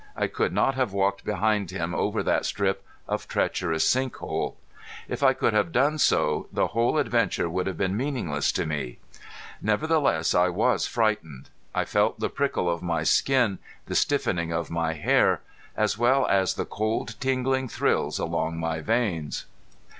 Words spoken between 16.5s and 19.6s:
the cold tingling thrills along my veins.